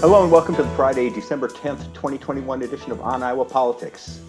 [0.00, 4.22] Hello and welcome to the Friday, December 10th, 2021 edition of On Iowa Politics.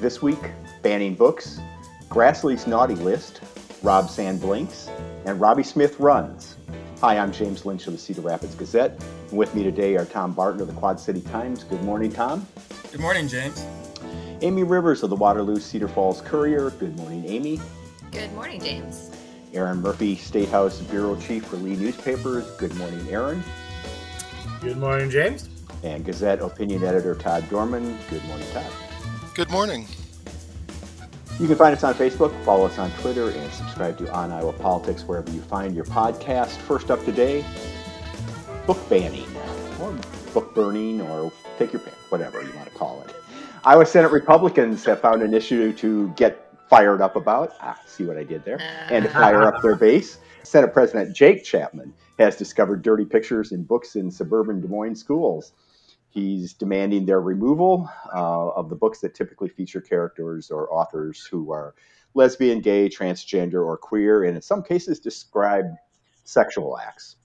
[0.00, 0.38] This week,
[0.80, 1.60] banning books,
[2.08, 3.42] Grassley's naughty list,
[3.82, 4.88] Rob Sand blinks,
[5.26, 6.56] and Roby Smith runs.
[7.02, 8.98] Hi, I'm James Lynch of the Cedar Rapids Gazette.
[9.28, 11.64] And with me today are Tom Barton of the Quad City Times.
[11.64, 12.48] Good morning, Tom.
[12.90, 13.66] Good morning, James.
[14.40, 16.70] Amie Rivers of the Waterloo Cedar Falls Courier.
[16.70, 17.60] Good morning, Amy.
[18.10, 19.10] Good morning, James.
[19.52, 22.50] Erin Murphy, State House Bureau Chief for Lee Newspapers.
[22.52, 23.44] Good morning, Erin.
[24.60, 25.48] Good morning, James.
[25.82, 27.96] And Gazette Opinion Editor Todd Dorman.
[28.10, 28.70] Good morning, Todd.
[29.34, 29.86] Good morning.
[31.38, 34.52] You can find us on Facebook, follow us on Twitter, and subscribe to On Iowa
[34.52, 36.58] Politics wherever you find your podcast.
[36.58, 37.42] First up today,
[38.66, 39.24] book banning,
[39.80, 39.96] or
[40.34, 43.14] book burning, or take your pick, whatever you want to call it.
[43.64, 47.54] Iowa Senate Republicans have found an issue to get fired up about.
[47.62, 48.60] Ah, see what I did there?
[48.90, 50.18] And to fire up their base.
[50.42, 55.52] Senate President Jake Chapman has discovered dirty pictures in books in suburban Des Moines schools.
[56.10, 61.50] He's demanding their removal uh, of the books that typically feature characters or authors who
[61.50, 61.74] are
[62.14, 65.64] lesbian, gay, transgender, or queer, and in some cases describe
[66.24, 67.16] sexual acts.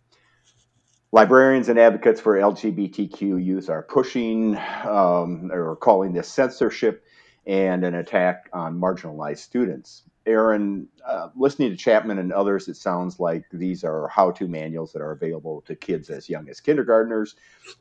[1.12, 7.04] Librarians and advocates for LGBTQ youth are pushing um, or calling this censorship
[7.46, 10.04] and an attack on marginalized students.
[10.26, 14.92] Erin, uh, listening to Chapman and others, it sounds like these are how to manuals
[14.94, 17.36] that are available to kids as young as kindergartners.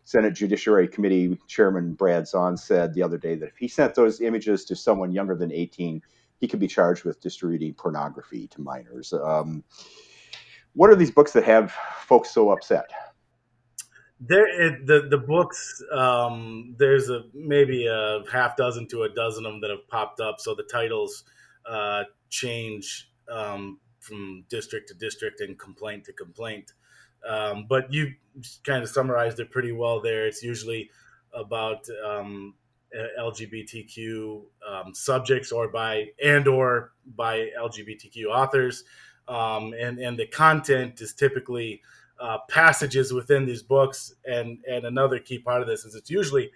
[0.04, 4.20] Senate Judiciary Committee Chairman Brad Zaun said the other day that if he sent those
[4.20, 6.02] images to someone younger than 18,
[6.38, 9.12] he could be charged with distributing pornography to minors.
[9.12, 9.64] Um,
[10.74, 12.90] what are these books that have folks so upset?
[14.20, 15.82] There, it, the the books.
[15.92, 20.20] Um, there's a maybe a half dozen to a dozen of them that have popped
[20.20, 20.36] up.
[20.38, 21.24] So the titles
[21.68, 22.04] uh,
[22.34, 26.72] change um, from district to district and complaint to complaint.
[27.26, 28.12] Um, but you
[28.64, 30.26] kind of summarized it pretty well there.
[30.26, 30.90] It's usually
[31.32, 32.54] about um,
[33.18, 38.84] LGBTQ um, subjects or by and or by LGBTQ authors,
[39.28, 41.80] um, and and the content is typically
[42.20, 44.14] uh, passages within these books.
[44.26, 46.50] And and another key part of this is it's usually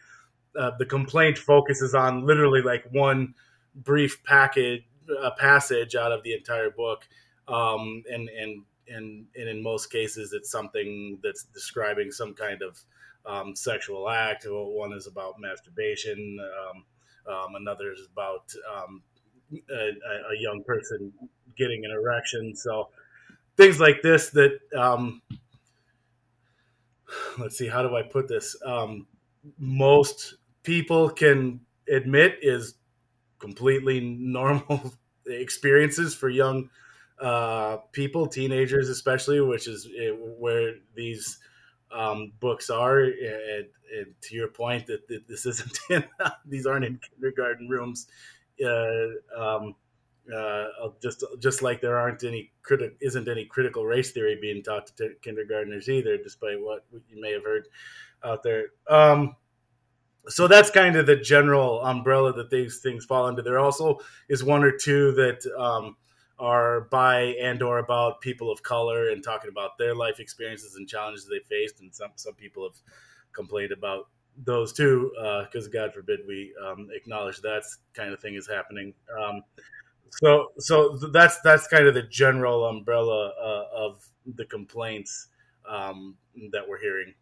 [0.59, 3.35] uh, the complaint focuses on literally like one
[3.75, 4.83] brief package
[5.23, 7.07] a passage out of the entire book,
[7.47, 12.81] um, and and and and in most cases, it's something that's describing some kind of
[13.27, 14.47] um, sexual act.
[14.49, 16.39] One is about masturbation.
[16.41, 16.85] Um,
[17.33, 19.03] um another is about um,
[19.53, 19.91] a,
[20.33, 21.13] a, young person
[21.59, 22.57] getting an erection.
[22.57, 22.89] So
[23.59, 25.21] things like this that um,
[27.39, 28.57] let's see how do i put this
[29.59, 32.75] most people can admit is
[33.39, 34.95] completely normal
[35.27, 36.71] experiences for young
[37.21, 41.39] uh, people, teenagers especially, which is eh, where these
[41.93, 43.03] um, books are.
[43.03, 43.67] And,
[43.97, 46.05] and, to your point, that, that this isn't in,
[46.47, 48.07] these aren't in kindergarten rooms.
[48.65, 49.75] Uh, um,
[50.35, 50.67] uh,
[51.01, 55.09] just just like there aren't any criti- isn't any critical race theory being taught to
[55.09, 57.67] t- kindergartners either, despite what you may have heard
[58.23, 58.67] out there.
[58.89, 59.37] Um,
[60.29, 63.43] so that's kind of the general umbrella that these things fall under.
[63.43, 65.97] There also is one or two that um,
[66.39, 70.89] are by and or about people of color and talking about their life experiences and
[70.89, 72.79] challenges they faced, and some some people have
[73.33, 74.09] complained about
[74.45, 75.11] those too,
[75.45, 78.95] because uh, God forbid we um, acknowledge that kind of thing is happening.
[79.21, 79.43] Um,
[80.11, 84.07] so so that's that's kind of the general umbrella uh, of
[84.37, 85.29] the complaints
[85.69, 86.17] um,
[86.53, 87.15] that we're hearing.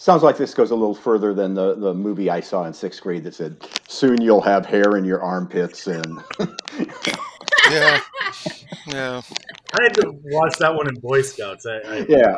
[0.00, 3.02] Sounds like this goes a little further than the, the movie I saw in sixth
[3.02, 6.18] grade that said, "Soon you'll have hair in your armpits." And
[7.70, 8.00] yeah,
[8.86, 9.20] yeah.
[9.74, 11.66] I had to watch that one in Boy Scouts.
[11.66, 12.34] I, I yeah,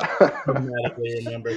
[0.49, 1.53] automatically remember.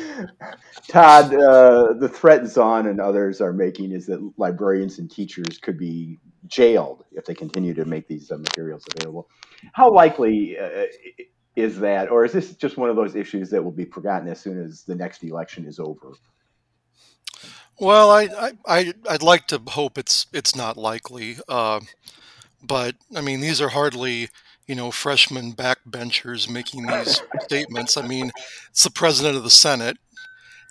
[0.88, 5.79] Todd, uh, the threat Zaun and others are making is that librarians and teachers could
[5.79, 9.27] be jailed if they continue to make these uh, materials available.
[9.74, 10.85] How likely uh,
[11.56, 14.40] is that, or is this just one of those issues that will be forgotten as
[14.40, 16.13] soon as the next election is over?
[17.80, 21.81] Well, I, I, I'd like to hope it's it's not likely, uh,
[22.63, 24.30] but I mean these are hardly
[24.66, 27.98] you know freshman backbenchers making these statements.
[27.98, 28.31] I mean,
[28.69, 29.98] it's the president of the Senate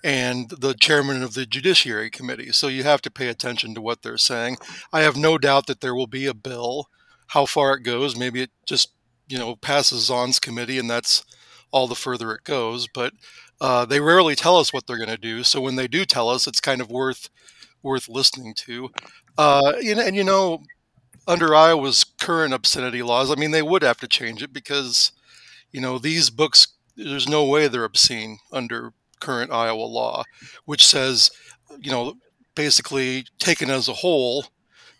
[0.02, 4.02] and the chairman of the Judiciary Committee, so you have to pay attention to what
[4.02, 4.56] they're saying.
[4.92, 6.88] I have no doubt that there will be a bill.
[7.28, 8.90] How far it goes, maybe it just
[9.28, 11.24] you know passes Zaun's committee, and that's
[11.70, 12.88] all the further it goes.
[12.92, 13.12] But
[13.60, 15.42] uh, they rarely tell us what they're going to do.
[15.44, 17.28] So when they do tell us, it's kind of worth
[17.82, 18.90] worth listening to.
[19.38, 20.62] Uh, and, and you know,
[21.26, 25.12] under Iowa's current obscenity laws, I mean, they would have to change it because
[25.72, 26.68] you know these books.
[26.96, 30.24] There's no way they're obscene under current Iowa law,
[30.64, 31.30] which says,
[31.80, 32.14] you know,
[32.54, 34.46] basically taken as a whole,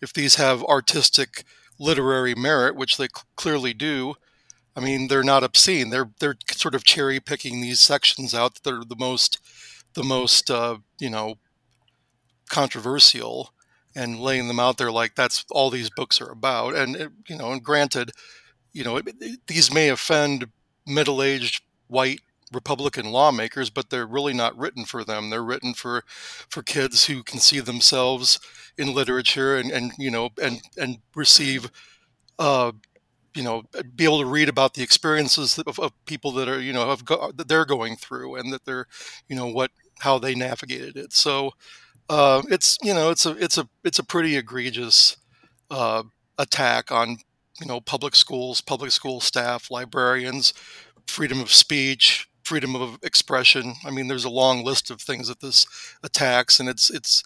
[0.03, 1.45] if these have artistic
[1.79, 4.15] literary merit, which they cl- clearly do,
[4.77, 5.91] I mean, they're not obscene.
[5.91, 9.39] They're they're sort of cherry picking these sections out that are the most
[9.95, 11.37] the most uh, you know
[12.49, 13.51] controversial
[13.97, 16.75] and laying them out there like that's all these books are about.
[16.75, 18.11] And it, you know, and granted,
[18.73, 20.49] you know, it, it, these may offend
[20.87, 22.21] middle-aged white
[22.53, 25.31] Republican lawmakers, but they're really not written for them.
[25.31, 26.03] They're written for
[26.49, 28.41] for kids who can see themselves
[28.79, 31.71] in literature and, and you know and and receive
[32.39, 32.73] uh,
[33.35, 33.63] you know
[33.97, 37.05] be able to read about the experiences of, of people that are you know have
[37.05, 38.87] go, that they're going through and that they're
[39.29, 41.13] you know what how they navigated it.
[41.13, 41.53] So
[42.09, 45.17] uh, it's you know it's a it's a it's a pretty egregious
[45.71, 46.03] uh,
[46.39, 47.19] attack on
[47.61, 50.53] you know public schools, public school staff, librarians,
[51.07, 53.75] freedom of speech, freedom of expression.
[53.87, 55.67] I mean, there's a long list of things that this
[56.03, 57.23] attacks, and it's it's.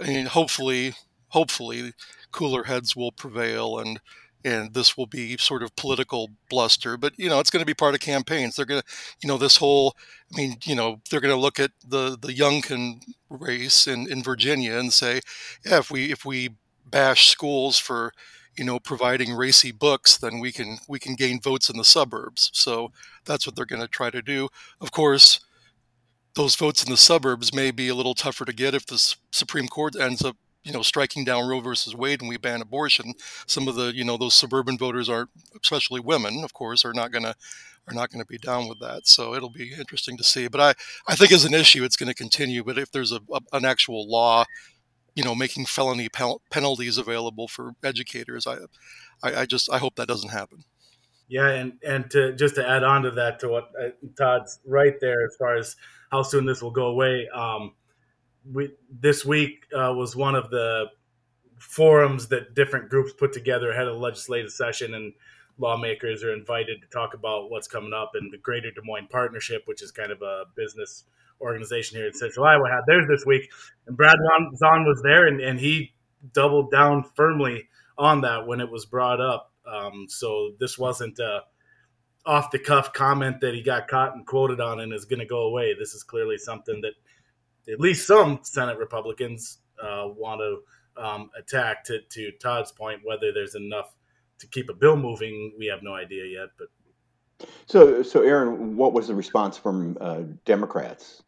[0.00, 0.94] I mean, hopefully,
[1.28, 1.92] hopefully,
[2.32, 4.00] cooler heads will prevail, and
[4.44, 6.96] and this will be sort of political bluster.
[6.96, 8.56] But you know, it's going to be part of campaigns.
[8.56, 8.86] They're going to,
[9.22, 9.96] you know, this whole.
[10.32, 14.22] I mean, you know, they're going to look at the the Youngkin race in in
[14.22, 15.20] Virginia and say,
[15.64, 16.50] yeah, if we if we
[16.84, 18.12] bash schools for
[18.56, 22.48] you know providing racy books then we can we can gain votes in the suburbs
[22.54, 22.92] so
[23.24, 24.48] that's what they're going to try to do
[24.80, 25.40] of course
[26.36, 29.66] those votes in the suburbs may be a little tougher to get if the supreme
[29.66, 30.36] court ends up
[30.66, 33.14] you know striking down roe versus wade and we ban abortion.
[33.46, 35.28] Some of the you know those suburban voters are
[35.62, 37.34] especially women of course are not going to
[37.88, 39.06] are not going to be down with that.
[39.06, 40.48] So it'll be interesting to see.
[40.48, 40.74] But i
[41.06, 42.64] i think as an issue it's going to continue.
[42.64, 44.44] But if there's a, a an actual law
[45.14, 48.56] you know making felony pen- penalties available for educators I,
[49.22, 50.64] I, I just i hope that doesn't happen.
[51.28, 54.94] Yeah and and to just to add on to that to what uh, todd's right
[55.00, 55.76] there as far as
[56.10, 57.72] how soon this will go away um
[58.52, 60.86] we this week uh, was one of the
[61.58, 65.12] forums that different groups put together ahead of the legislative session and
[65.58, 69.62] lawmakers are invited to talk about what's coming up And the greater des moines partnership
[69.66, 71.04] which is kind of a business
[71.40, 73.50] organization here in Central Iowa had theirs this week,
[73.86, 74.16] and Brad
[74.54, 75.92] Zaun was there, and, and he
[76.32, 77.68] doubled down firmly
[77.98, 79.52] on that when it was brought up.
[79.66, 81.40] Um, so this wasn't a
[82.26, 85.26] off the cuff comment that he got caught and quoted on and is going to
[85.26, 85.74] go away.
[85.78, 86.92] This is clearly something that
[87.72, 91.84] at least some Senate Republicans uh, want to um, attack.
[91.84, 93.94] To, to Todd's point, whether there's enough
[94.38, 96.48] to keep a bill moving, we have no idea yet.
[96.58, 101.22] But so, so Erin, what was the response from uh, Democrats?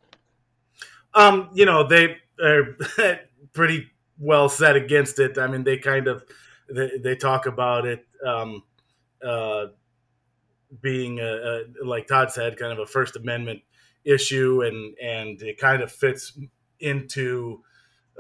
[1.15, 2.77] Um, you know, they are
[3.53, 5.39] pretty well set against it.
[5.39, 6.25] I mean, they kind of
[6.69, 8.63] they, they talk about it um,
[9.25, 9.67] uh,
[10.81, 13.61] being a, a, like Todd said, kind of a First Amendment
[14.05, 16.39] issue, and and it kind of fits
[16.81, 17.63] into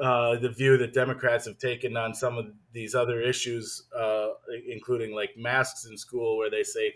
[0.00, 4.28] uh, the view that Democrats have taken on some of these other issues, uh,
[4.68, 6.94] including like masks in school, where they say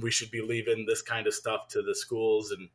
[0.00, 2.68] we should be leaving this kind of stuff to the schools and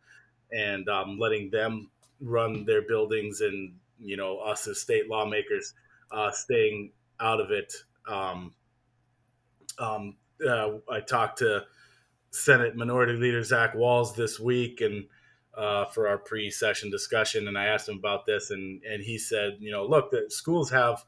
[0.51, 1.91] and um, letting them
[2.21, 5.73] run their buildings and you know us as state lawmakers
[6.11, 7.73] uh, staying out of it.
[8.07, 8.53] Um,
[9.77, 11.65] um, uh, I talked to
[12.31, 15.05] Senate Minority Leader Zach Wahls this week and
[15.57, 19.57] uh, for our pre-session discussion, and I asked him about this, and and he said,
[19.59, 21.03] you know, look, the schools have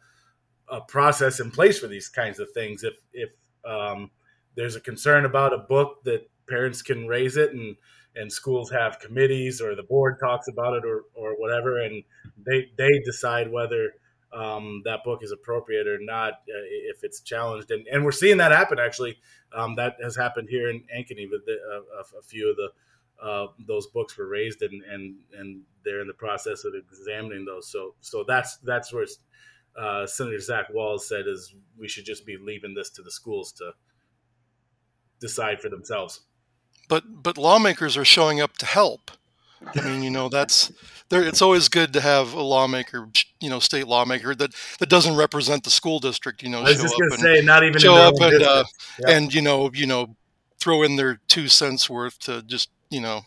[0.68, 2.84] a process in place for these kinds of things.
[2.84, 3.30] If if
[3.64, 4.12] um,
[4.56, 7.76] there's a concern about a book that parents can raise it and
[8.16, 12.04] and schools have committees or the board talks about it or, or whatever and
[12.46, 13.92] they they decide whether
[14.34, 17.72] um, that book is appropriate or not uh, if it's challenged.
[17.72, 19.18] And, and we're seeing that happen actually.
[19.54, 22.70] Um, that has happened here in Ankeny with the, uh, a few of the
[23.22, 27.70] uh, those books were raised and, and and they're in the process of examining those.
[27.72, 29.06] So so that's that's where
[29.78, 33.52] uh, Senator Zach Wahls said is we should just be leaving this to the schools
[33.54, 33.74] to
[35.20, 36.22] decide for themselves.
[36.90, 39.12] But but lawmakers are showing up to help.
[39.76, 40.72] I mean, you know, that's
[41.10, 41.24] there.
[41.24, 45.64] It's always good to have a lawmaker, you know, state lawmaker that that doesn't represent
[45.64, 46.44] the school district.
[46.44, 48.64] You know, I was just going to say, not even show up and uh,
[49.00, 49.16] yeah.
[49.16, 50.16] and you know, you know,
[50.60, 53.22] throw in their two cents worth to just you know,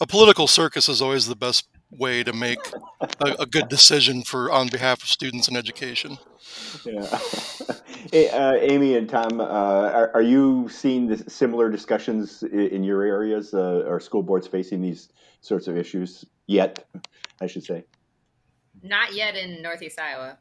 [0.00, 2.58] a political circus is always the best way to make
[3.20, 6.18] a, a good decision for on behalf of students and education.
[6.84, 7.06] Yeah.
[8.12, 13.54] hey, uh, Amy and Tom, uh, are, are, you seeing similar discussions in your areas?
[13.54, 16.84] Uh, are school boards facing these sorts of issues yet?
[17.40, 17.84] I should say.
[18.82, 20.38] Not yet in Northeast Iowa.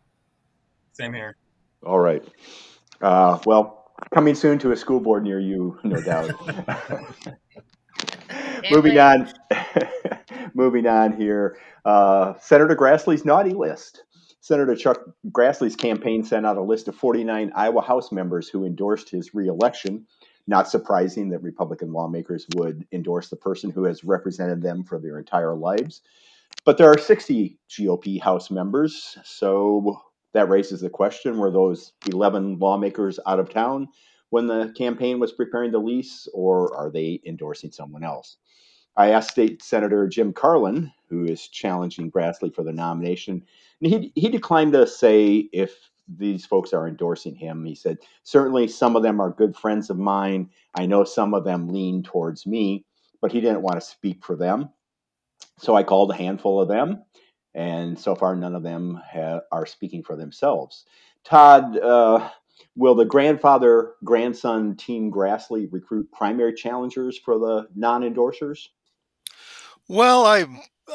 [0.93, 1.35] Same here.
[1.85, 2.23] All right.
[3.01, 6.31] Uh, well, coming soon to a school board near you, no doubt.
[8.71, 9.31] moving on.
[10.53, 11.57] moving on here.
[11.85, 14.03] Uh, Senator Grassley's naughty list.
[14.41, 19.09] Senator Chuck Grassley's campaign sent out a list of 49 Iowa House members who endorsed
[19.09, 20.07] his reelection.
[20.47, 25.19] Not surprising that Republican lawmakers would endorse the person who has represented them for their
[25.19, 26.01] entire lives.
[26.65, 30.01] But there are 60 GOP House members, so
[30.33, 33.89] that raises the question were those 11 lawmakers out of town
[34.31, 38.37] when the campaign was preparing the lease, or are they endorsing someone else?
[38.97, 43.43] I asked State Senator Jim Carlin, who is challenging Grassley for the nomination,
[43.81, 47.65] and he, he declined to say if these folks are endorsing him.
[47.65, 50.49] He said, Certainly some of them are good friends of mine.
[50.75, 52.85] I know some of them lean towards me,
[53.21, 54.69] but he didn't want to speak for them.
[55.57, 57.03] So I called a handful of them,
[57.53, 60.85] and so far none of them ha- are speaking for themselves.
[61.23, 62.29] Todd, uh,
[62.75, 68.69] will the grandfather grandson team Grassley recruit primary challengers for the non endorsers?
[69.87, 70.45] Well, I,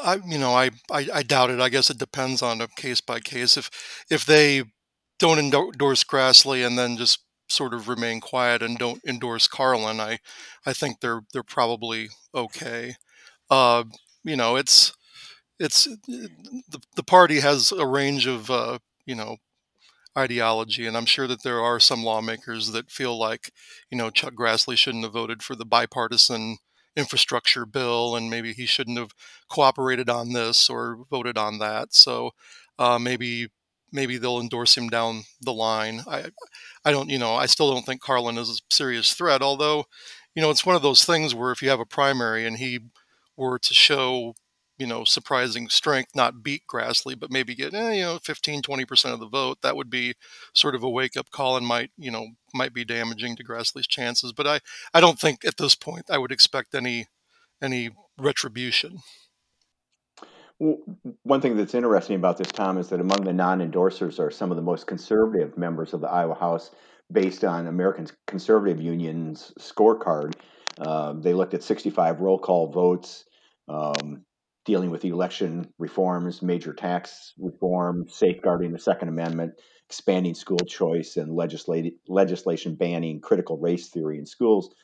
[0.03, 1.59] I, you know, I, I, I doubt it.
[1.59, 3.57] I guess it depends on a case by case.
[3.57, 3.69] If,
[4.09, 4.63] if they
[5.19, 10.19] don't endorse Grassley and then just sort of remain quiet and don't endorse Carlin, I,
[10.65, 12.95] I think they're they're probably okay.
[13.49, 13.85] Uh,
[14.23, 14.93] you know, it's
[15.59, 19.37] it's the the party has a range of uh, you know
[20.17, 23.51] ideology, and I'm sure that there are some lawmakers that feel like
[23.91, 26.57] you know Chuck Grassley shouldn't have voted for the bipartisan
[26.97, 29.13] infrastructure bill, and maybe he shouldn't have
[29.49, 31.93] cooperated on this or voted on that.
[31.95, 32.31] So
[32.79, 33.49] uh, maybe
[33.93, 36.03] maybe they'll endorse him down the line.
[36.07, 36.25] I
[36.85, 39.41] I don't you know I still don't think Carlin is a serious threat.
[39.41, 39.85] Although
[40.35, 42.79] you know it's one of those things where if you have a primary and he
[43.37, 44.33] were to show
[44.77, 49.13] you know, surprising strength, not beat Grassley, but maybe get, eh, you know, 15, 20%
[49.13, 49.61] of the vote.
[49.61, 50.15] That would be
[50.53, 53.87] sort of a wake up call and might, you know, might be damaging to Grassley's
[53.87, 54.33] chances.
[54.33, 54.59] But I,
[54.93, 57.07] I don't think at this point I would expect any,
[57.61, 58.99] any retribution.
[60.59, 64.51] one thing that's interesting about this, Tom, is that among the non endorsers are some
[64.51, 66.71] of the most conservative members of the Iowa House
[67.11, 70.33] based on American Conservative Union's scorecard.
[70.77, 73.25] Uh, they looked at 65 roll call votes.
[73.67, 74.23] Um,
[74.67, 79.53] dealing with election reforms, major tax reform, safeguarding the Second Amendment,
[79.85, 84.75] expanding school choice, and legislation banning critical race theory in schools.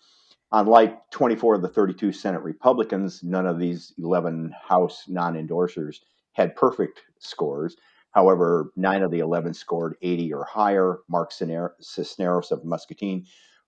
[0.53, 5.97] Unlike 24 of the 32 Senate Republicans, none of these 11 House non endorsers
[6.31, 7.75] had perfect scores.
[8.11, 10.99] However, nine of the 11 scored 80 or higher.
[11.09, 13.25] Mark Cisneros of Muscatine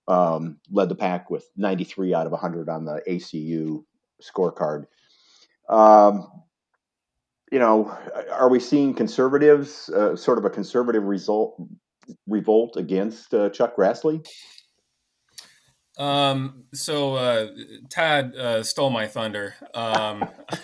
[0.08, 3.84] um, led the pack with 93 out of 100 on the ACU
[4.22, 4.84] scorecard.
[5.68, 6.28] Um,
[7.50, 7.96] you know,
[8.32, 11.60] are we seeing conservatives, uh, sort of a conservative result
[12.26, 14.26] revolt against uh, Chuck Grassley?
[15.98, 17.48] Um, so uh,
[17.90, 19.54] Todd uh, stole my thunder.
[19.72, 20.28] Um,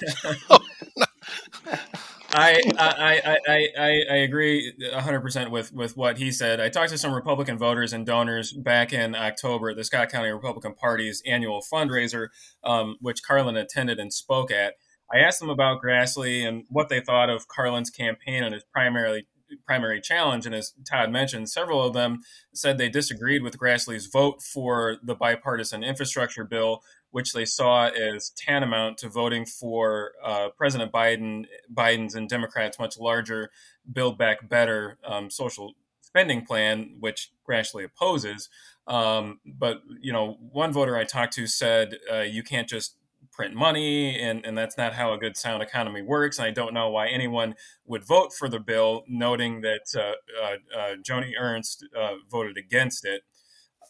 [2.35, 6.61] I, I, I, I, I agree 100% with, with what he said.
[6.61, 10.31] I talked to some Republican voters and donors back in October at the Scott County
[10.31, 12.29] Republican Party's annual fundraiser,
[12.65, 14.75] um, which Carlin attended and spoke at.
[15.13, 19.27] I asked them about Grassley and what they thought of Carlin's campaign and his primarily
[19.67, 20.47] primary challenge.
[20.47, 22.21] And as Todd mentioned, several of them
[22.55, 28.31] said they disagreed with Grassley's vote for the bipartisan infrastructure bill, which they saw as
[28.31, 33.51] tantamount to voting for uh, President Biden, Biden's and Democrats' much larger
[33.93, 38.49] Build Back Better um, social spending plan, which Grassley opposes.
[38.87, 42.97] Um, but you know, one voter I talked to said uh, you can't just
[43.33, 46.39] print money, and, and that's not how a good sound economy works.
[46.39, 47.55] And I don't know why anyone
[47.87, 53.05] would vote for the bill, noting that uh, uh, uh Joni Ernst uh, voted against
[53.05, 53.23] it.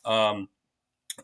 [0.04, 0.48] Um,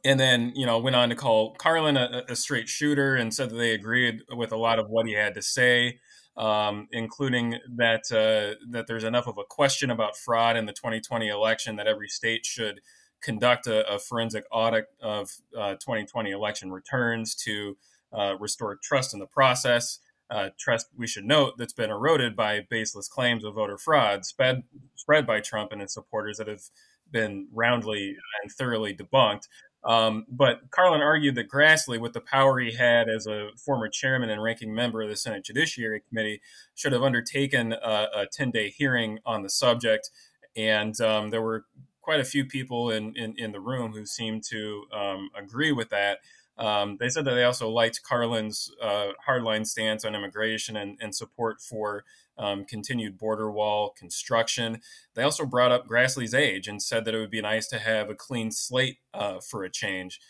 [0.05, 3.51] and then, you know, went on to call Carlin a, a, straight shooter and said
[3.51, 5.99] that they agreed with a lot of what he had to say.
[6.37, 11.27] Um, including that uh, that there's enough of a question about fraud in the 2020
[11.27, 12.81] election that every state should
[13.21, 17.77] conduct a, a forensic audit of uh, 2020 election returns to
[18.12, 20.00] uh, restored trust in the process.
[20.31, 24.62] Uh, trust, we should note, that's been eroded by baseless claims of voter fraud spread,
[24.95, 26.65] spread by Trump and his supporters that have
[27.11, 29.49] been roundly and thoroughly debunked.
[29.85, 34.29] Um, but Carlin argued that Grassley, with the power he had as a former chairman
[34.29, 36.43] and ranking member of the Senate Judiciary Committee,
[36.75, 40.11] should have undertaken a 10 day hearing on the subject.
[40.57, 41.65] And um, there were
[42.03, 45.91] quite a few people in, in, in the room who seemed to um, agree with
[45.91, 46.19] that.
[46.59, 51.15] Um, they said that they also liked Carlin's uh, hardline stance on immigration and, and
[51.15, 52.05] support for
[52.37, 54.81] um, continued border wall construction.
[55.15, 58.11] They also brought up Grassley's age and said that it would be nice to have
[58.11, 60.21] a clean slate uh, for a change.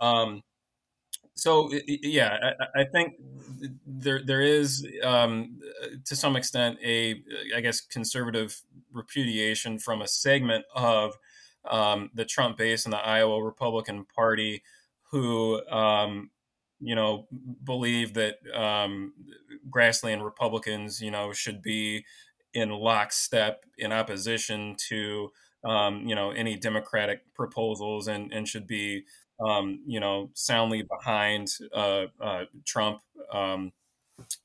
[0.00, 0.42] Um,
[1.34, 2.36] so yeah,
[2.74, 3.14] I, I, think
[3.86, 5.60] there there is um,
[6.04, 7.22] to some extent a
[7.54, 8.60] I guess conservative
[8.92, 11.16] repudiation from a segment of
[11.64, 14.62] um, the Trump base and the Iowa Republican Party
[15.10, 16.30] who um,
[16.80, 17.26] you know
[17.64, 19.12] believe that um,
[19.70, 22.04] Grassley and Republicans you know should be
[22.54, 25.30] in lockstep in opposition to
[25.64, 29.04] um, you know any Democratic proposals and and should be
[29.40, 33.00] um, you know, soundly behind uh, uh, Trump,
[33.32, 33.72] um,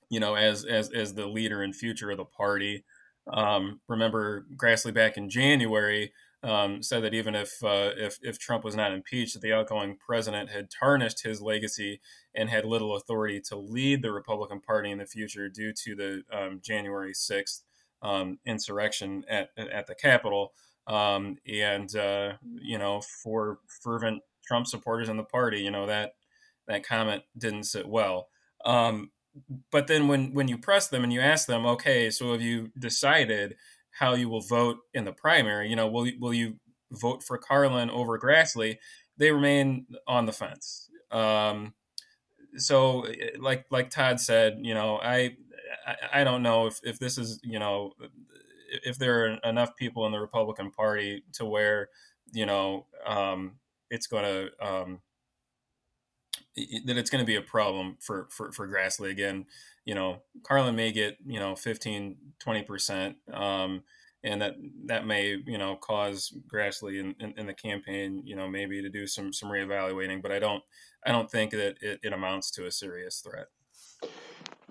[0.10, 2.84] you know, as, as as the leader and future of the party.
[3.32, 6.12] Um, remember, Grassley back in January
[6.44, 9.98] um, said that even if, uh, if if Trump was not impeached, that the outgoing
[9.98, 12.02] president had tarnished his legacy
[12.36, 16.24] and had little authority to lead the Republican Party in the future due to the
[16.32, 17.64] um, January sixth
[18.02, 20.54] um, insurrection at at the Capitol.
[20.86, 26.16] Um, and uh, you know, for fervent Trump supporters in the party, you know that
[26.68, 28.28] that comment didn't sit well.
[28.66, 29.12] Um,
[29.72, 32.72] but then when when you press them and you ask them, okay, so have you
[32.78, 33.56] decided
[33.94, 35.70] how you will vote in the primary?
[35.70, 36.56] You know, will will you
[36.92, 38.78] vote for Carlin over Grassley?
[39.18, 40.90] They remain on the fence.
[41.12, 41.74] Um,
[42.58, 43.06] so,
[43.40, 45.38] like like Todd said, you know, I
[45.86, 47.94] I, I don't know if, if this is you know
[48.84, 51.90] if there are enough people in the Republican Party to where
[52.32, 53.58] you know um,
[53.90, 55.02] it's going to um,
[56.56, 59.46] that it's going to be a problem for, for, for Grassley again.
[59.86, 63.16] You know, Carlin may get, you know, 15, 20%.
[63.34, 63.84] Um,
[64.24, 64.56] and that,
[64.86, 68.90] that may, you know, cause Grassley in, in, in, the campaign, you know, maybe to
[68.90, 70.64] do some, some reevaluating, but I don't,
[71.06, 73.48] I don't think that it, it amounts to a serious threat.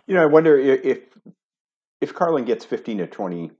[0.07, 1.01] You know, I wonder if,
[2.01, 3.51] if Carlin gets 15 to 20,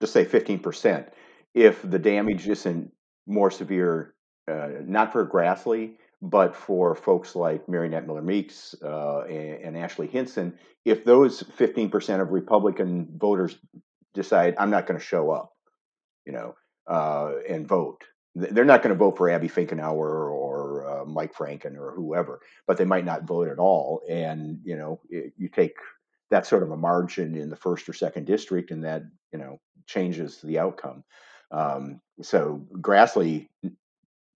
[0.00, 1.08] just say 15%,
[1.54, 2.92] if the damage isn't
[3.26, 4.14] more severe
[4.48, 10.06] uh, not for Grassley, but for folks like Mariannette Miller Meeks uh, and, and, Ashley
[10.06, 13.56] Hinson, if those 15% of Republican voters
[14.14, 15.52] decide, I'm not going to show up,
[16.24, 16.54] you know,
[16.86, 21.76] uh, and vote, they're not going to vote for Abby Finkenauer or uh, Mike Franken
[21.76, 24.02] or whoever, but they might not vote at all.
[24.08, 25.74] And, you know, it, you take
[26.30, 29.02] that sort of a margin in the first or second district, and that,
[29.32, 31.04] you know, changes the outcome.
[31.50, 33.48] Um, so Grassley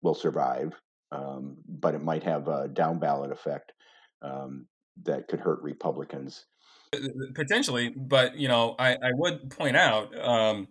[0.03, 0.75] will survive,
[1.13, 3.73] um, but it might have a down ballot effect
[4.23, 4.67] um,
[5.05, 6.47] that could hurt Republicans.
[7.35, 10.69] Potentially, but you know, I, I would point out um,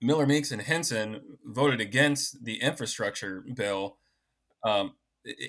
[0.00, 3.98] Miller Meeks and Hinson voted against the infrastructure bill,
[4.64, 4.92] um,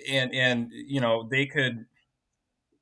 [0.10, 1.86] and and you know they could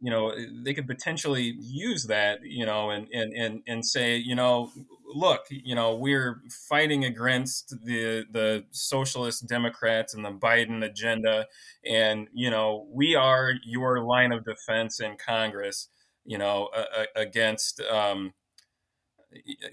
[0.02, 4.36] you know they could potentially use that you know and and and, and say you
[4.36, 4.72] know
[5.14, 11.48] look you know we're fighting against the the socialist democrats and the biden agenda.
[11.86, 15.90] And you know we are your line of defense in congress
[16.26, 18.34] you know uh, against um,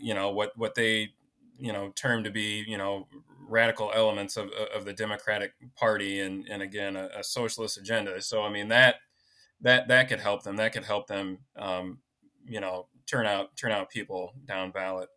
[0.00, 1.10] you know what what they
[1.58, 3.06] you know term to be you know
[3.48, 8.20] radical elements of, of the democratic party and and again a, a socialist agenda.
[8.22, 8.96] So i mean that
[9.62, 10.56] that that could help them.
[10.56, 11.98] That could help them, um,
[12.44, 15.08] you know, turn out turn out people down ballot.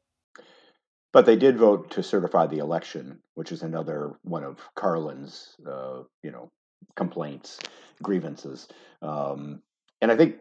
[1.12, 6.04] But they did vote to certify the election, which is another one of Carlin's, uh,
[6.22, 6.52] you know,
[6.96, 7.60] complaints,
[8.04, 8.68] grievances.
[9.02, 9.62] Um,
[10.02, 10.36] and I think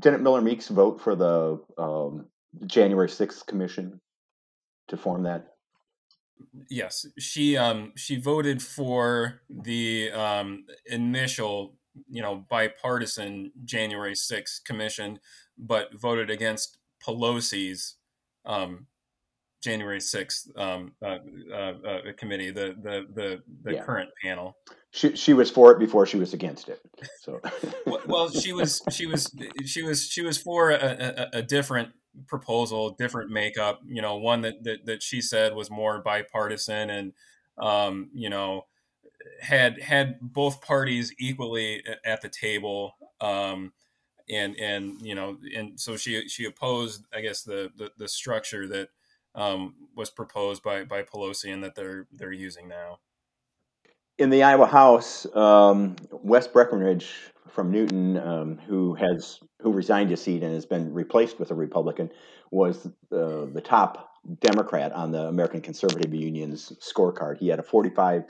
[0.00, 2.26] didn't Miller Meeks vote for the um,
[2.66, 4.00] January sixth commission
[4.88, 5.54] to form that?
[6.70, 11.77] Yes, she um, she voted for the um, initial
[12.08, 15.18] you know bipartisan January 6th commission,
[15.56, 17.96] but voted against Pelosi's
[18.44, 18.86] um,
[19.62, 21.18] January 6th um, uh,
[21.52, 23.82] uh, uh, committee, the the the, the yeah.
[23.82, 24.56] current panel.
[24.90, 26.80] She she was for it before she was against it.
[27.20, 27.40] So
[28.06, 29.30] well, she was she was
[29.64, 31.90] she was she was for a, a, a, different
[32.26, 33.80] proposal, different makeup.
[33.86, 37.12] You know, one that that, that she said was more bipartisan and
[37.58, 38.66] um, you know
[39.40, 43.72] had had both parties equally at the table, um,
[44.28, 48.66] and and you know, and so she she opposed, I guess, the the, the structure
[48.68, 48.88] that
[49.34, 52.98] um, was proposed by by Pelosi and that they're they're using now.
[54.18, 57.08] In the Iowa House, um, Wes Breckenridge
[57.48, 61.54] from Newton, um, who has who resigned his seat and has been replaced with a
[61.54, 62.10] Republican,
[62.50, 67.38] was uh, the top Democrat on the American Conservative Union's scorecard.
[67.38, 68.24] He had a 45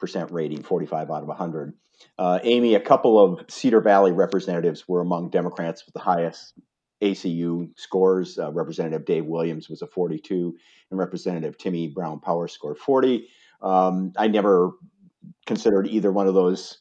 [0.00, 1.74] percent rating, 45 out of 100.
[2.18, 6.54] Uh, Amy, a couple of Cedar Valley representatives were among Democrats with the highest
[7.02, 8.38] ACU scores.
[8.38, 10.54] Uh, Representative Dave Williams was a 42,
[10.90, 13.28] and Representative Timi Brown Power scored 40.
[13.62, 14.72] Um, I never
[15.46, 16.78] considered either one of those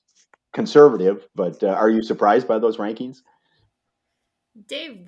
[0.54, 3.18] conservative, but uh, are you surprised by those rankings?
[4.68, 5.08] Dave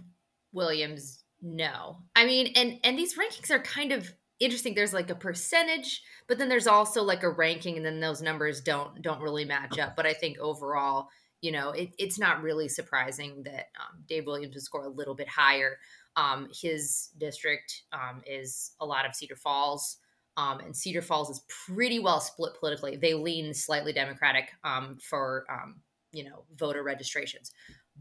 [0.54, 1.98] Williams, no.
[2.16, 4.74] I mean, and and these rankings are kind of interesting.
[4.74, 8.60] There's like a percentage, but then there's also like a ranking, and then those numbers
[8.60, 9.96] don't don't really match up.
[9.96, 11.08] But I think overall,
[11.42, 15.16] you know, it, it's not really surprising that um, Dave Williams would score a little
[15.16, 15.78] bit higher.
[16.18, 19.98] Um, his district um, is a lot of Cedar Falls.
[20.38, 22.96] Um, and Cedar Falls is pretty well split politically.
[22.96, 27.52] They lean slightly Democratic um, for um, you know voter registrations,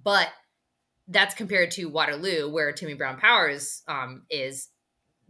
[0.03, 0.29] but
[1.09, 3.83] that's compared to Waterloo, where Timi Brown Powers
[4.31, 4.69] is.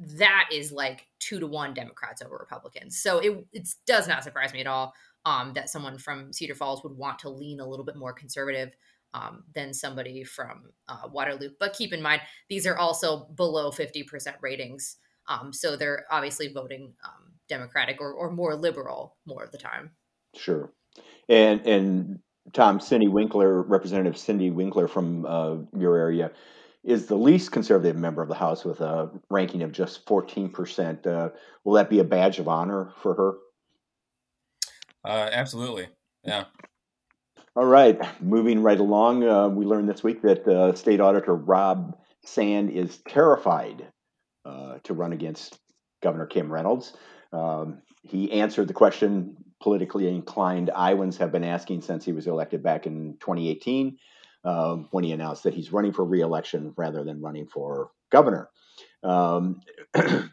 [0.00, 2.96] That is like two to one Democrats over Republicans.
[2.98, 6.82] So it it does not surprise me at all um, that someone from Cedar Falls
[6.82, 8.74] would want to lean a little bit more conservative
[9.14, 11.50] um, than somebody from uh, Waterloo.
[11.58, 14.96] But keep in mind, these are also below 50% ratings.
[15.28, 19.90] Um, so they're obviously voting um, Democratic or, or more liberal more of the time.
[20.34, 20.72] Sure.
[21.28, 22.18] And, and
[22.52, 26.32] Tom, Cindy Winkler, Representative Cindy Winkler from uh, your area,
[26.82, 31.06] is the least conservative member of the House with a ranking of just 14%.
[31.06, 31.30] Uh,
[31.64, 33.34] will that be a badge of honor for her?
[35.04, 35.88] Uh, absolutely.
[36.24, 36.44] Yeah.
[37.56, 37.98] All right.
[38.22, 42.98] Moving right along, uh, we learned this week that uh, State Auditor Rob Sand is
[43.08, 43.86] terrified
[44.44, 45.58] uh, to run against
[46.02, 46.94] Governor Kim Reynolds.
[47.32, 52.62] Um, he answered the question politically inclined Iowans have been asking since he was elected
[52.62, 53.98] back in 2018
[54.44, 58.48] um, when he announced that he's running for reelection rather than running for governor.
[59.02, 59.60] Um,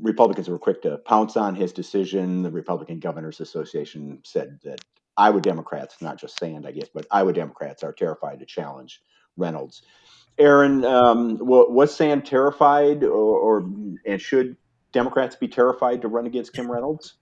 [0.00, 2.42] Republicans were quick to pounce on his decision.
[2.42, 4.80] The Republican Governors Association said that
[5.16, 9.02] Iowa Democrats, not just Sand, I guess, but Iowa Democrats are terrified to challenge
[9.36, 9.82] Reynolds.
[10.38, 13.70] Erin, um, was Sand terrified, or, or,
[14.06, 14.56] and should
[14.92, 17.14] Democrats be terrified to run against Kim Reynolds?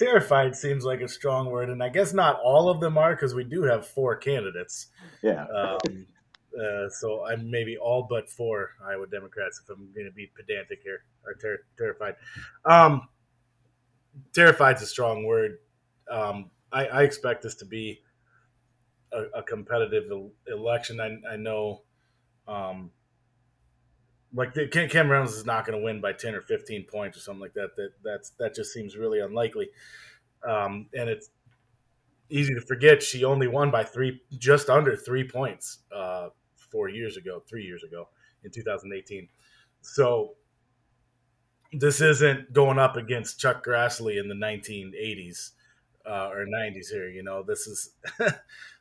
[0.00, 3.34] Terrified seems like a strong word, and I guess not all of them are because
[3.34, 4.86] we do have four candidates.
[5.22, 5.44] Yeah.
[5.44, 6.06] Um,
[6.58, 10.80] uh, so I'm maybe all but four Iowa Democrats, if I'm going to be pedantic
[10.82, 12.14] here, are ter- terrified.
[12.64, 13.08] Um,
[14.32, 15.58] terrified is a strong word.
[16.10, 18.00] Um, I, I, expect this to be
[19.12, 20.10] a, a competitive
[20.48, 21.00] election.
[21.00, 21.82] I, I know,
[22.48, 22.90] um,
[24.32, 27.40] like the, Reynolds is not going to win by ten or fifteen points or something
[27.40, 27.76] like that.
[27.76, 29.68] That that's that just seems really unlikely.
[30.46, 31.30] Um, and it's
[32.30, 36.28] easy to forget she only won by three, just under three points uh,
[36.70, 38.08] four years ago, three years ago
[38.44, 39.28] in 2018.
[39.82, 40.34] So
[41.72, 45.50] this isn't going up against Chuck Grassley in the 1980s
[46.06, 47.08] uh, or 90s here.
[47.08, 47.90] You know, this is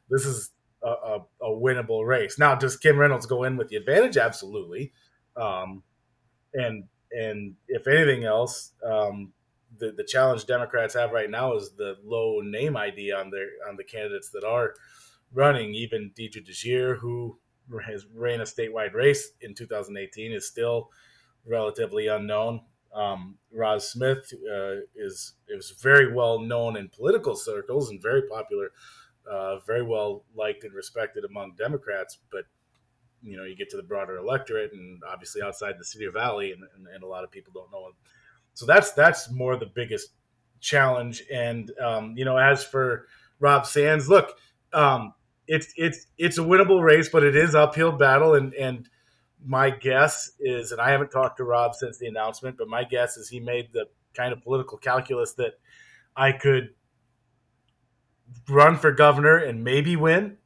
[0.09, 0.51] this is
[0.83, 2.39] a, a, a, winnable race.
[2.39, 4.17] Now, does Kim Reynolds go in with the advantage?
[4.17, 4.93] Absolutely.
[5.35, 5.83] Um,
[6.53, 9.33] and and if anything else, um,
[9.77, 13.75] the the challenge Democrats have right now is the low name ID on their on
[13.75, 14.75] the candidates that are
[15.33, 15.73] running.
[15.73, 17.37] Even Deidre DeJear, who
[17.85, 20.89] has ran a statewide race in 2018, is still
[21.45, 22.61] relatively unknown.
[22.93, 28.71] Um, Roz Smith uh, is is very well known in political circles and very popular,
[29.29, 32.17] uh, very well liked and respected among Democrats.
[32.31, 32.45] But
[33.23, 36.63] you know, you get to the broader electorate, and obviously outside the Cedar Valley, and,
[36.75, 37.93] and, and a lot of people don't know him.
[38.53, 40.09] So that's that's more the biggest
[40.59, 41.23] challenge.
[41.31, 43.07] And um, you know, as for
[43.39, 44.37] Rob Sands, look,
[44.73, 45.13] um,
[45.47, 48.35] it's it's it's a winnable race, but it is uphill battle.
[48.35, 48.87] And and
[49.43, 53.17] my guess is, and I haven't talked to Rob since the announcement, but my guess
[53.17, 55.53] is he made the kind of political calculus that
[56.15, 56.69] I could
[58.49, 60.37] run for governor and maybe win,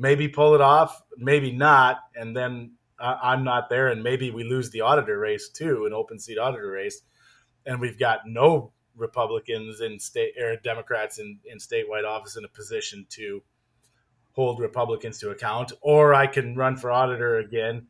[0.00, 4.70] maybe pull it off, maybe not, and then I'm not there, and maybe we lose
[4.70, 7.02] the auditor race too, an open seat auditor race,
[7.66, 12.48] and we've got no Republicans in state or Democrats in, in statewide office in a
[12.48, 13.42] position to
[14.32, 17.86] hold Republicans to account, or I can run for auditor again,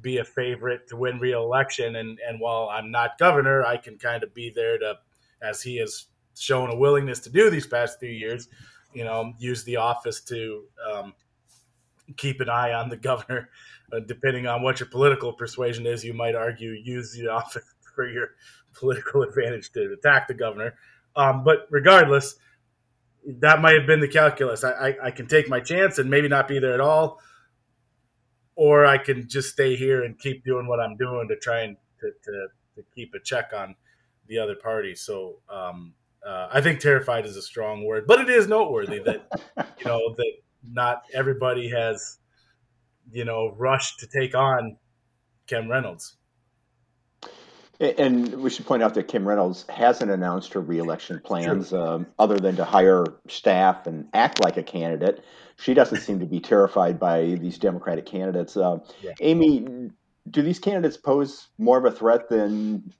[0.00, 4.22] be a favorite to win reelection, and and while I'm not governor, I can kind
[4.22, 4.98] of be there to,
[5.42, 8.48] as he has shown a willingness to do these past three years,
[8.92, 11.14] you know, use the office to um,
[12.16, 13.48] keep an eye on the governor.
[13.92, 18.08] Uh, depending on what your political persuasion is, you might argue use the office for
[18.08, 18.30] your
[18.72, 20.74] political advantage to attack the governor.
[21.16, 22.36] Um, but regardless,
[23.26, 24.64] that might have been the calculus.
[24.64, 27.20] I, I, I, can take my chance and maybe not be there at all,
[28.56, 31.76] or I can just stay here and keep doing what I'm doing to try and
[32.00, 33.76] to, to, to keep a check on
[34.26, 34.94] the other party.
[34.94, 35.94] So um,
[36.26, 39.26] uh, I think terrified is a strong word, but it is noteworthy that
[39.78, 40.32] you know that
[40.70, 42.18] not everybody has
[43.12, 44.76] you know rushed to take on
[45.46, 46.16] Kim Reynolds.
[47.80, 52.38] And we should point out that Kim Reynolds hasn't announced her reelection plans, um, other
[52.38, 55.24] than to hire staff and act like a candidate.
[55.56, 58.56] She doesn't seem to be terrified by these Democratic candidates.
[58.56, 59.12] Uh, Yeah.
[59.20, 59.90] Amy,
[60.30, 62.92] do these candidates pose more of a threat than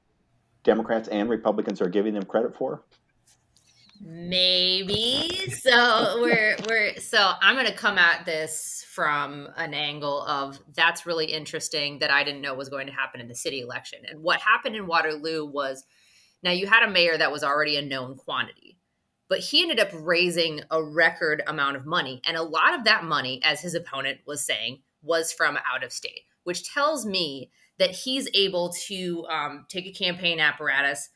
[0.64, 2.82] Democrats and Republicans are giving them credit for?
[4.00, 5.50] Maybe.
[5.50, 11.26] So we're we're so I'm gonna come at this from an angle of that's really
[11.26, 14.00] interesting that I didn't know was going to happen in the city election.
[14.08, 15.84] And what happened in Waterloo was
[16.42, 18.78] now you had a mayor that was already a known quantity,
[19.28, 22.20] but he ended up raising a record amount of money.
[22.24, 25.92] And a lot of that money, as his opponent was saying, was from out of
[25.92, 31.08] state, which tells me that he's able to um, take a campaign apparatus,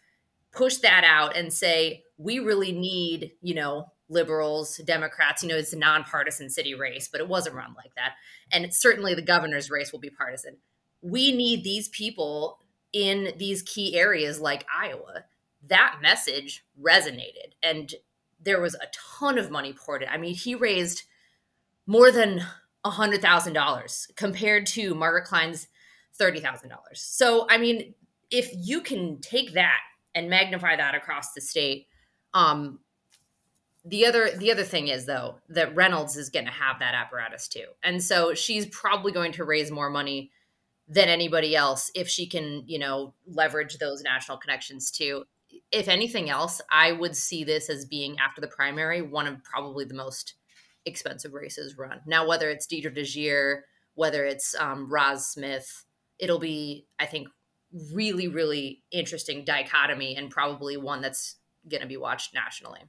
[0.52, 5.42] push that out, and say, we really need, you know, liberals, Democrats.
[5.42, 8.12] You know, it's a nonpartisan city race, but it wasn't run like that.
[8.50, 10.56] And it's certainly the governor's race will be partisan.
[11.02, 12.58] We need these people
[12.92, 15.24] in these key areas like Iowa.
[15.68, 17.52] That message resonated.
[17.62, 17.94] And
[18.42, 18.88] there was a
[19.20, 20.08] ton of money poured in.
[20.08, 21.02] I mean, he raised
[21.86, 22.42] more than
[22.86, 25.68] $100,000 compared to Margaret Klein's
[26.20, 26.70] $30,000.
[26.94, 27.94] So, I mean,
[28.30, 29.80] if you can take that
[30.14, 31.86] and magnify that across the state,
[32.34, 32.80] um,
[33.84, 37.48] the other the other thing is though that Reynolds is going to have that apparatus
[37.48, 40.30] too, and so she's probably going to raise more money
[40.88, 45.24] than anybody else if she can, you know, leverage those national connections too.
[45.70, 49.84] If anything else, I would see this as being after the primary one of probably
[49.84, 50.34] the most
[50.86, 52.00] expensive races run.
[52.06, 53.60] Now, whether it's Deidre DeJear,
[53.94, 55.84] whether it's um, Roz Smith,
[56.18, 57.28] it'll be, I think,
[57.92, 61.36] really, really interesting dichotomy and probably one that's
[61.68, 62.80] going to be watched nationally.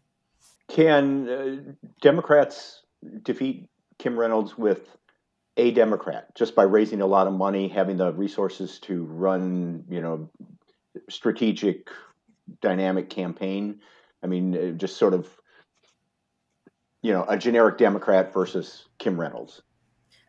[0.69, 1.57] Can uh,
[2.01, 2.83] Democrats
[3.23, 4.95] defeat Kim Reynolds with
[5.57, 10.01] a Democrat just by raising a lot of money, having the resources to run, you
[10.01, 10.29] know,
[11.09, 11.89] strategic,
[12.61, 13.79] dynamic campaign?
[14.23, 15.27] I mean, uh, just sort of,
[17.01, 19.61] you know, a generic Democrat versus Kim Reynolds.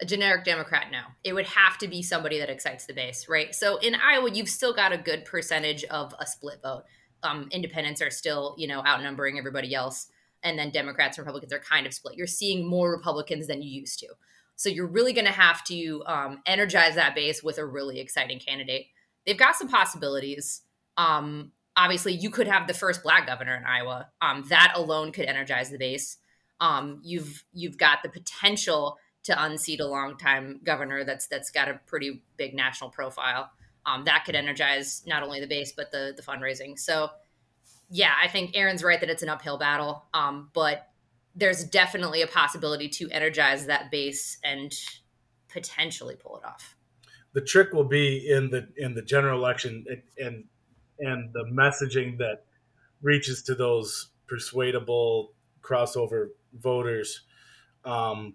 [0.01, 1.03] A generic Democrat, no.
[1.25, 3.55] It would have to be somebody that excites the base, right?
[3.55, 6.85] So in Iowa, you've still got a good percentage of a split vote.
[7.23, 10.07] Um, independents are still, you know, outnumbering everybody else
[10.43, 12.17] and then Democrats and Republicans are kind of split.
[12.17, 14.09] You're seeing more Republicans than you used to.
[14.57, 18.39] So you're really going to have to um, energize that base with a really exciting
[18.39, 18.87] candidate.
[19.27, 20.63] They've got some possibilities.
[20.97, 24.09] Um, obviously, you could have the first black governor in Iowa.
[24.21, 26.19] Um, that alone could energize the base.
[26.61, 28.99] Um, you've you've got the potential
[29.31, 33.51] to unseat a longtime governor that's that's got a pretty big national profile.
[33.87, 36.79] Um, that could energize not only the base but the the fundraising.
[36.79, 37.11] So
[37.91, 40.89] yeah, I think Erin's right that it's an uphill battle, um, but
[41.35, 44.73] there's definitely a possibility to energize that base and
[45.49, 46.77] potentially pull it off.
[47.33, 49.85] The trick will be in the in the general election
[50.19, 50.45] and
[50.99, 52.45] and the messaging that
[53.03, 57.23] reaches to those persuadable crossover voters.
[57.85, 58.35] Um,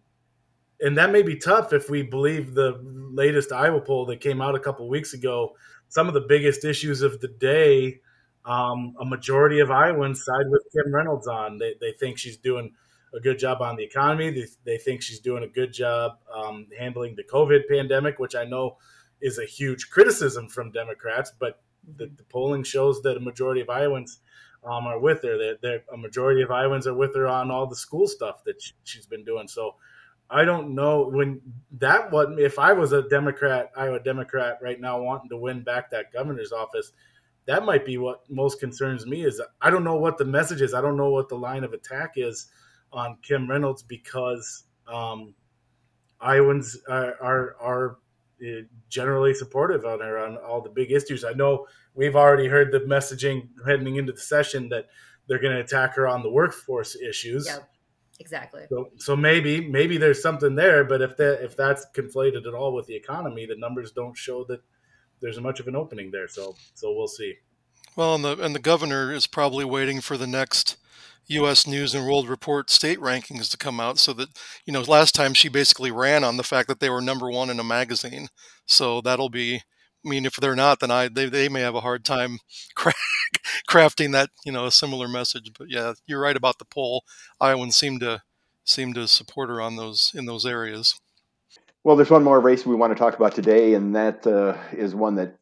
[0.82, 4.56] and that may be tough if we believe the latest Iowa poll that came out
[4.56, 5.56] a couple weeks ago.
[5.90, 8.02] Some of the biggest issues of the day
[8.46, 11.58] um, a majority of Iowans side with Kim Reynolds on.
[11.58, 12.72] They, they think she's doing
[13.14, 14.30] a good job on the economy.
[14.30, 18.46] They, they think she's doing a good job um, handling the COVID pandemic, which I
[18.46, 18.78] know
[19.22, 21.62] is a huge criticism from Democrats, but
[21.98, 24.20] the, the polling shows that a majority of Iowans
[24.64, 25.38] um, are with her.
[25.38, 28.62] They're, they're, a majority of Iowans are with her on all the school stuff that
[28.62, 29.48] she, she's been doing.
[29.48, 29.76] So
[30.30, 31.42] I don't know when
[31.78, 35.92] that what if I was a Democrat, Iowa Democrat right now wanting to win back
[35.92, 36.92] that governor's office–
[37.46, 40.74] that might be what most concerns me is I don't know what the message is.
[40.74, 42.48] I don't know what the line of attack is
[42.92, 45.34] on Kim Reynolds because um,
[46.22, 47.98] Iowans are, are, are
[48.42, 51.24] uh, generally supportive on her on all the big issues.
[51.24, 54.88] I know we've already heard the messaging heading into the session that
[55.28, 57.48] they're going to attack her on the workforce issues.
[57.48, 57.70] Yep,
[58.20, 58.64] exactly.
[58.70, 62.74] So, so maybe maybe there's something there, but if that if that's conflated at all
[62.74, 64.62] with the economy, the numbers don't show that
[65.22, 66.28] there's much of an opening there.
[66.28, 67.36] So so we'll see.
[67.96, 70.78] Well, and the and the governor is probably waiting for the next
[71.28, 71.66] U.S.
[71.66, 74.30] News and World Report state rankings to come out, so that
[74.66, 77.50] you know, last time she basically ran on the fact that they were number one
[77.50, 78.28] in a magazine.
[78.66, 79.62] So that'll be.
[80.06, 82.38] I mean, if they're not, then I they, they may have a hard time
[83.68, 85.52] crafting that you know a similar message.
[85.58, 87.04] But yeah, you're right about the poll.
[87.40, 88.22] Iowans seem to
[88.64, 91.00] seem to support her on those in those areas.
[91.84, 94.96] Well, there's one more race we want to talk about today, and that uh, is
[94.96, 95.38] one that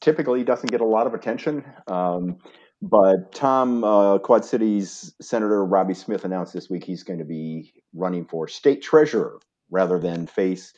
[0.00, 1.64] typically doesn't get a lot of attention.
[1.86, 2.38] Um,
[2.80, 7.72] but Tom, uh, Quad Cities Senator Roby Smith announced this week he's going to be
[7.92, 9.38] running for state treasurer
[9.70, 10.72] rather than face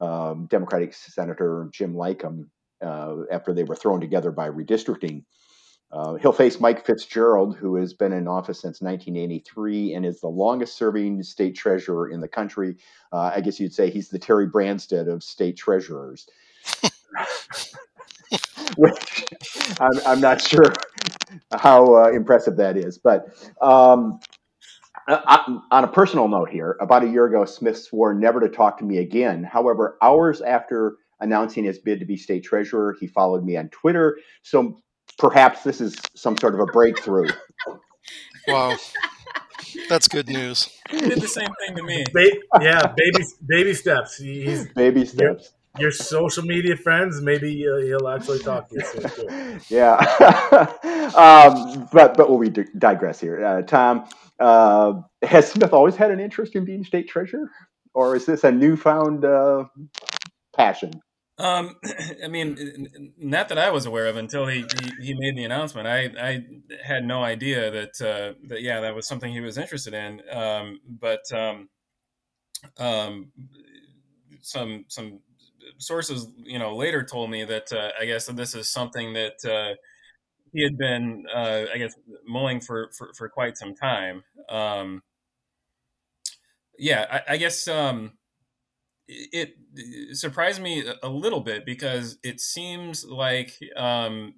[0.00, 2.48] um, Democratic Senator Jim Lykam
[2.82, 5.24] uh, after they were thrown together by redistricting.
[5.92, 10.28] Uh, he'll face Mike Fitzgerald, who has been in office since 1983 and is the
[10.28, 12.76] longest serving state treasurer in the country.
[13.12, 16.26] Uh, I guess you'd say he's the Terry Branstad of state treasurers.
[18.78, 19.26] Which
[19.78, 20.72] I'm, I'm, not sure
[21.52, 22.96] how uh, impressive that is.
[22.96, 23.26] But
[23.60, 24.18] um,
[25.08, 28.78] I, on a personal note here, about a year ago, Smith swore never to talk
[28.78, 29.44] to me again.
[29.44, 34.18] However, hours after announcing his bid to be state treasurer, he followed me on Twitter.
[34.42, 34.80] So
[35.18, 37.28] perhaps this is some sort of a breakthrough.
[38.48, 38.76] Wow.
[39.88, 40.68] That's good news.
[40.90, 42.04] He did the same thing to me.
[42.12, 44.16] Ba- yeah, baby, baby steps.
[44.16, 45.52] He's, baby steps.
[45.78, 49.60] Your, your social media friends, maybe uh, he'll actually talk to you soon too.
[49.68, 49.94] Yeah,
[51.14, 54.08] um, but but will we digress here, uh, Tom?
[54.38, 57.50] Uh, has Smith always had an interest in being state treasurer,
[57.94, 59.64] or is this a newfound uh,
[60.54, 60.92] passion?
[61.38, 61.76] Um,
[62.24, 64.64] I mean, not that I was aware of until he,
[64.98, 65.86] he, he made the announcement.
[65.88, 66.44] I, I
[66.84, 70.20] had no idea that uh, that yeah, that was something he was interested in.
[70.30, 71.68] Um, but um,
[72.78, 73.32] um,
[74.40, 75.20] some some
[75.78, 79.44] sources, you know, later told me that uh, I guess that this is something that
[79.44, 79.74] uh,
[80.52, 81.94] he had been, uh, I guess,
[82.26, 84.24] mulling for, for, for quite some time.
[84.50, 85.02] Um,
[86.78, 87.68] yeah, I, I guess.
[87.68, 88.12] Um,
[89.32, 94.34] it, surprised me a little bit because it seems like um,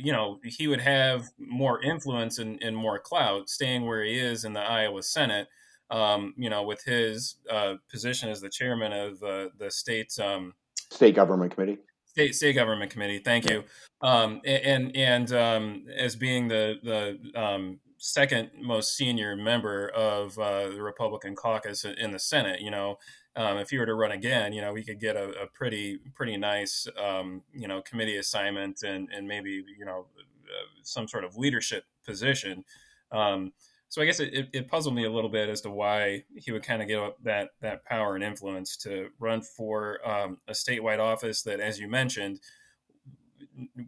[0.00, 4.44] you know he would have more influence and, and, more clout staying where he is
[4.44, 5.48] in the Iowa Senate.
[5.90, 10.54] Um, you know, with his uh, position as the chairman of uh, the state's um,
[10.90, 11.78] state government committee.
[12.06, 13.18] State, state government committee.
[13.18, 13.64] Thank you.
[14.00, 20.68] Um, and and um, as being the the um, second most senior member of uh,
[20.68, 22.98] the Republican caucus in the Senate, you know,
[23.36, 25.98] um, if he were to run again, you know, we could get a, a pretty
[26.14, 31.24] pretty nice um, you know committee assignment and and maybe you know uh, some sort
[31.24, 32.64] of leadership position.
[33.10, 33.52] Um,
[33.88, 36.62] so I guess it, it, puzzled me a little bit as to why he would
[36.62, 40.98] kind of give up that that power and influence to run for um, a statewide
[40.98, 42.40] office that, as you mentioned,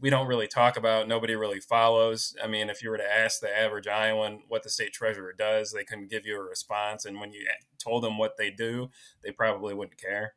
[0.00, 1.08] we don't really talk about.
[1.08, 2.36] Nobody really follows.
[2.42, 5.72] I mean, if you were to ask the average Iowan what the state treasurer does,
[5.72, 7.04] they couldn't give you a response.
[7.04, 7.46] And when you
[7.78, 8.90] told them what they do,
[9.22, 10.34] they probably wouldn't care.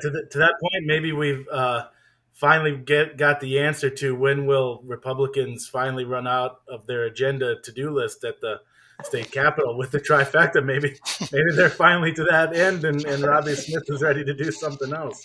[0.00, 1.86] To, the, to that point, maybe we've uh,
[2.32, 7.60] finally get got the answer to when will Republicans finally run out of their agenda
[7.62, 8.60] to do list at the
[9.04, 10.64] state capitol with the trifecta.
[10.64, 10.96] Maybe
[11.32, 14.92] maybe they're finally to that end, and, and Roby Smith is ready to do something
[14.92, 15.24] else.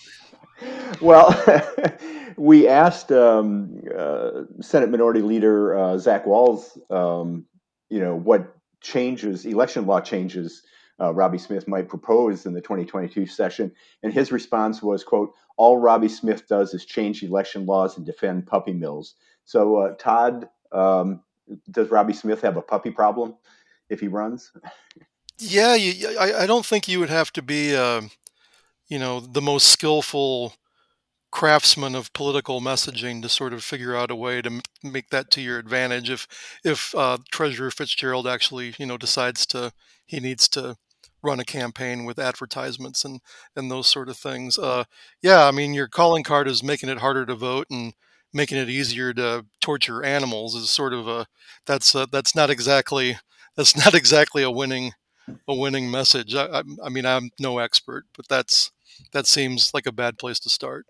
[1.02, 1.30] Well,
[2.38, 7.46] we asked um, uh, Senate Minority Leader uh, Zach Wahls, um,
[7.90, 10.64] you know, what changes, election law changes,
[11.00, 13.72] uh, Roby Smith might propose in the 2022 session,
[14.04, 18.48] and his response was, "quote All Roby Smith does is change election laws and defend
[18.48, 21.22] puppy mills." So, uh, Todd, um,
[21.70, 23.36] does Roby Smith have a puppy problem
[23.90, 24.52] if he runs?
[25.38, 28.02] Yeah, you, I, I don't think you would have to be, uh,
[28.88, 30.54] you know, the most skillful
[31.36, 35.42] craftsman of political messaging to sort of figure out a way to make that to
[35.42, 36.26] your advantage if
[36.64, 39.70] if uh, treasurer fitzgerald actually you know decides to
[40.06, 40.78] he needs to
[41.22, 43.20] run a campaign with advertisements and
[43.54, 44.86] and those sort of things uh,
[45.22, 47.94] yeah i mean your calling card is making it harder to vote and
[48.34, 51.28] making it easier to torture animals is sort of a
[51.66, 53.18] that's a, that's not exactly
[53.58, 54.94] that's not exactly a winning
[55.50, 56.34] a winning message.
[56.34, 58.72] I, I, I mean i'm no expert but that's
[59.12, 60.86] that seems like a bad place to start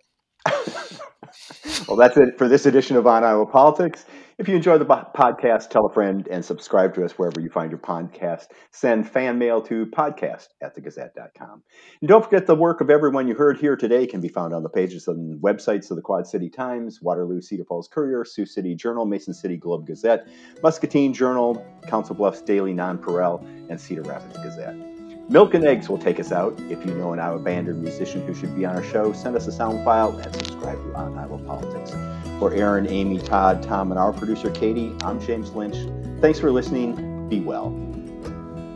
[1.88, 4.06] well, that's it for this edition of On Iowa Politics.
[4.38, 7.72] If you enjoy the podcast, tell a friend and subscribe to us wherever you find
[7.72, 8.48] your podcast.
[8.72, 11.64] Send fan mail to podcast at thegazette.com.
[12.02, 14.62] And don't forget the work of everyone you heard here today can be found on
[14.62, 18.76] the pages and websites of the Quad City Times, Waterloo Cedar Falls Courier, Sioux City
[18.76, 20.28] Journal, Mason City Globe Gazette,
[20.62, 24.95] Muscatine Journal, Council Bluffs Daily Nonpareil, and Cedar Rapids Gazette.
[25.28, 26.54] Milk and Eggs will take us out.
[26.70, 29.36] If you know an Iowa band or musician who should be on our show, send
[29.36, 31.96] us a sound file and subscribe to On Iowa Politics.
[32.38, 35.78] For Erin, Amie, Todd, Tom, and our producer Katie, I'm James Lynch.
[36.22, 37.28] Thanks for listening.
[37.28, 37.72] Be well.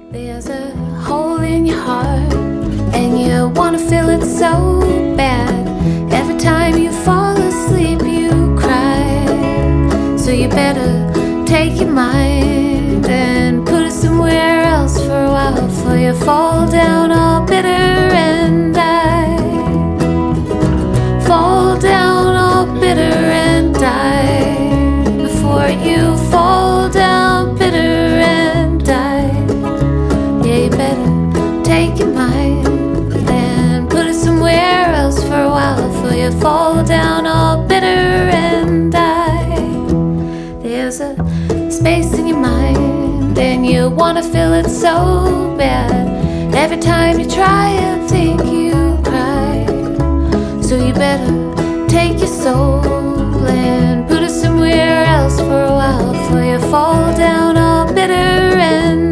[0.09, 0.71] There's a
[1.01, 4.81] hole in your heart, and you want to fill it so
[5.15, 5.67] bad.
[6.11, 10.17] Every time you fall asleep, you cry.
[10.17, 13.05] So you better take your mind
[15.57, 19.37] else for you fall down all bitter and die.
[21.27, 29.31] Fall down all bitter and die before you fall down bitter and die.
[30.45, 32.67] Yeah, you better take your mind
[33.29, 38.48] and put it somewhere else for a while before you fall down all bitter.
[43.39, 45.93] something you wanna feel it so bad.
[46.53, 48.73] Every time you try I think you
[49.09, 49.65] cry.
[50.61, 51.31] So you better
[51.87, 52.83] take your soul
[53.47, 59.08] and put it somewhere else for a while before you fall down all bitter and